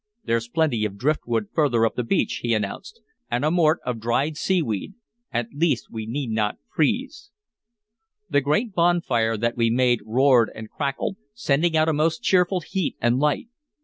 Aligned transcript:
"There's 0.23 0.47
plenty 0.47 0.83
of 0.83 0.97
driftwood 0.97 1.49
further 1.53 1.85
up 1.85 1.93
the 1.93 2.01
beach," 2.03 2.39
he 2.41 2.55
announced, 2.55 3.01
"and 3.29 3.45
a 3.45 3.51
mort 3.51 3.77
of 3.85 3.99
dried 3.99 4.35
seaweed. 4.35 4.95
At 5.31 5.49
least 5.53 5.91
we 5.91 6.07
need 6.07 6.31
n't 6.31 6.57
freeze." 6.75 7.29
The 8.27 8.41
great 8.41 8.73
bonfire 8.73 9.37
that 9.37 9.55
we 9.55 9.69
made 9.69 9.99
roared 10.03 10.49
and 10.55 10.71
crackled, 10.71 11.17
sending 11.35 11.77
out 11.77 11.87
a 11.87 11.93
most 11.93 12.23
cheerful 12.23 12.61
heat 12.61 12.95
and 12.99 13.19
light. 13.19 13.49